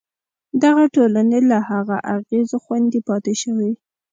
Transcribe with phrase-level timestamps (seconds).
[0.63, 3.71] دغه ټولنې له هغو اغېزو خوندي پاتې شوې.